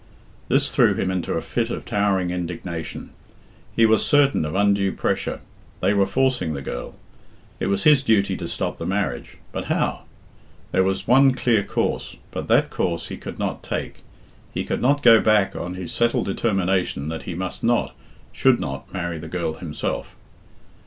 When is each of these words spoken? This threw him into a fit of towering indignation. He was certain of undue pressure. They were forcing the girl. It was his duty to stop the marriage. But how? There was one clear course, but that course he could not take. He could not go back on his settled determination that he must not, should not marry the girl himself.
This 0.47 0.73
threw 0.73 0.95
him 0.95 1.11
into 1.11 1.33
a 1.33 1.43
fit 1.43 1.69
of 1.69 1.85
towering 1.85 2.31
indignation. 2.31 3.11
He 3.75 3.85
was 3.85 4.03
certain 4.03 4.45
of 4.45 4.55
undue 4.55 4.93
pressure. 4.93 5.41
They 5.79 5.93
were 5.93 6.07
forcing 6.07 6.55
the 6.55 6.61
girl. 6.63 6.95
It 7.59 7.67
was 7.67 7.83
his 7.83 8.01
duty 8.01 8.35
to 8.37 8.47
stop 8.47 8.79
the 8.79 8.87
marriage. 8.87 9.37
But 9.51 9.65
how? 9.65 10.05
There 10.71 10.81
was 10.83 11.07
one 11.07 11.33
clear 11.33 11.63
course, 11.63 12.15
but 12.31 12.47
that 12.47 12.71
course 12.71 13.09
he 13.09 13.15
could 13.17 13.37
not 13.37 13.61
take. 13.61 14.01
He 14.51 14.63
could 14.65 14.81
not 14.81 15.03
go 15.03 15.21
back 15.21 15.55
on 15.55 15.75
his 15.75 15.91
settled 15.91 16.25
determination 16.25 17.09
that 17.09 17.21
he 17.29 17.35
must 17.35 17.63
not, 17.63 17.95
should 18.31 18.59
not 18.59 18.91
marry 18.91 19.19
the 19.19 19.27
girl 19.27 19.53
himself. 19.53 20.15